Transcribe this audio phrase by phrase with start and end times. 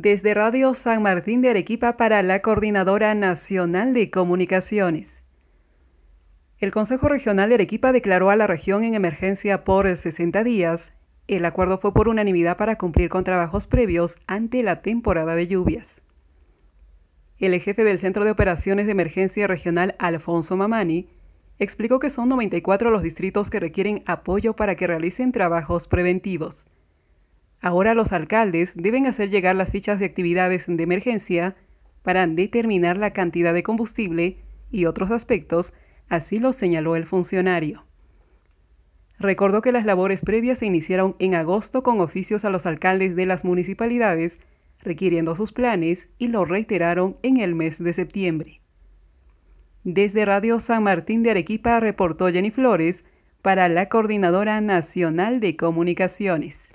[0.00, 5.24] Desde Radio San Martín de Arequipa para la Coordinadora Nacional de Comunicaciones.
[6.60, 10.92] El Consejo Regional de Arequipa declaró a la región en emergencia por 60 días.
[11.26, 16.00] El acuerdo fue por unanimidad para cumplir con trabajos previos ante la temporada de lluvias.
[17.40, 21.08] El jefe del Centro de Operaciones de Emergencia Regional, Alfonso Mamani,
[21.58, 26.68] explicó que son 94 los distritos que requieren apoyo para que realicen trabajos preventivos.
[27.60, 31.56] Ahora los alcaldes deben hacer llegar las fichas de actividades de emergencia
[32.02, 34.38] para determinar la cantidad de combustible
[34.70, 35.72] y otros aspectos,
[36.08, 37.84] así lo señaló el funcionario.
[39.18, 43.26] Recordó que las labores previas se iniciaron en agosto con oficios a los alcaldes de
[43.26, 44.38] las municipalidades
[44.80, 48.60] requiriendo sus planes y lo reiteraron en el mes de septiembre.
[49.82, 53.04] Desde Radio San Martín de Arequipa reportó Jenny Flores
[53.42, 56.70] para la Coordinadora Nacional de Comunicaciones.